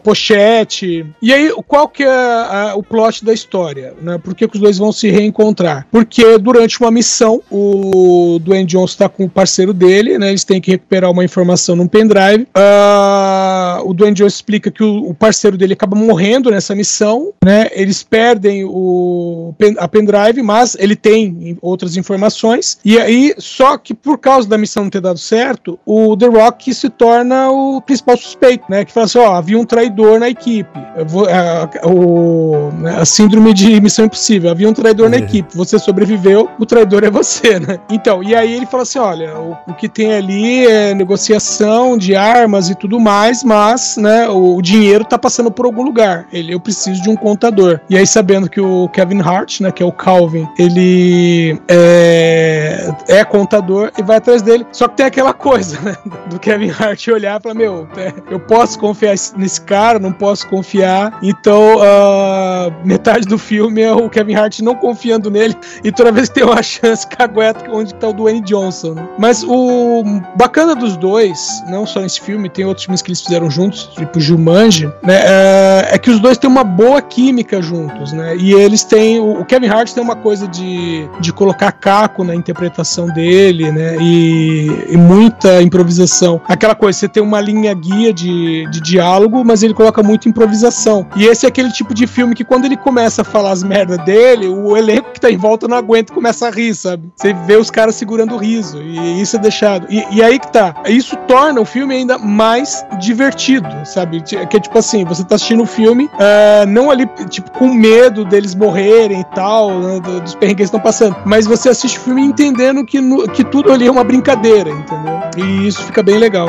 [0.02, 1.06] pochete.
[1.20, 3.94] E aí, qual que é a, o plot da história?
[4.00, 4.18] Né?
[4.18, 5.86] Por que, que os dois vão se reencontrar?
[5.90, 10.28] Porque durante uma missão, o Dwayne Johnson está com o parceiro dele, né?
[10.28, 12.46] Eles têm que recuperar uma informação num pendrive.
[12.56, 17.68] Uh, o Dwayne Johnson explica que o, o, parceiro dele acaba morrendo nessa missão, né?
[17.72, 22.78] Eles perdem o, a pendrive, mas ele tem outras informações.
[22.84, 26.72] E aí, só que por causa da missão não ter dado certo, o The Rock
[26.74, 28.84] se torna o principal suspeito, né?
[28.84, 30.78] Que fala assim: ó, havia um traidor na equipe.
[30.78, 34.50] A, o, né, a, síndrome de missão impossível.
[34.50, 35.10] Havia um traidor é.
[35.10, 35.56] na equipe.
[35.56, 37.78] Você sobreviveu, o traidor é você, né?
[37.90, 42.14] Então, e aí ele fala assim: olha, o, o que tem ali é negociação de
[42.14, 46.26] armas e tudo mais, mas, né, o, o dinheiro tá passando por algum lugar.
[46.32, 47.80] Ele, eu preciso de um contador.
[47.88, 53.24] E aí, sabendo que o Kevin Hart, né, que é o Calvin, ele é, é
[53.24, 54.66] contador e vai atrás dele.
[54.72, 55.96] Só que tem aquela coisa, né,
[56.28, 60.46] do Kevin Hart olhar e falar: meu, é, eu posso confiar nesse cara, não posso
[60.48, 61.18] confiar.
[61.22, 66.28] Então, uh, metade do filme é o Kevin Hart não confiando nele e toda vez
[66.28, 68.94] que tem uma chance, cagueta onde tá o Dwayne Johnson.
[68.94, 69.08] Né?
[69.18, 70.04] Mas o
[70.36, 74.20] bacana dos dois, não só nesse filme, tem outros filmes que eles fizeram juntos, tipo
[74.20, 75.20] Jumanji, né?
[75.24, 78.36] É, é que os dois têm uma boa química juntos, né?
[78.36, 79.20] E eles têm.
[79.20, 83.96] O Kevin Hart tem uma coisa de, de colocar caco na interpretação dele, né?
[84.00, 86.40] E, e muita improvisação.
[86.46, 91.06] Aquela coisa, você tem uma linha guia de, de diálogo, mas ele coloca muita improvisação.
[91.16, 93.98] E esse é aquele tipo de filme que quando ele começa a falar as merdas
[94.04, 97.10] dele, o elenco que tá em volta não aguenta e começa a rir, sabe?
[97.16, 98.80] Você vê os caras segurando o riso.
[98.82, 99.86] E isso é deixado.
[99.90, 100.74] E, e aí que tá.
[100.86, 104.22] Isso torna o filme ainda mais divertido, sabe?
[104.22, 107.72] Que é tipo assim, você tá assistindo o um filme, uh, não ali, tipo, com
[107.72, 111.16] medo deles morrerem e tal, né, dos perrengues que estão passando.
[111.24, 115.20] Mas você assiste o filme entendendo que, no, que tudo ali é uma brincadeira, entendeu?
[115.36, 116.48] E isso fica bem legal.